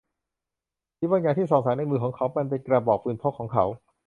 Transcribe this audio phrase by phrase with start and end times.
[0.99, 3.65] มีบางอย่างที่ส่องแสงในมือของเขา มันเป็นกระบอกปืนพกของเขา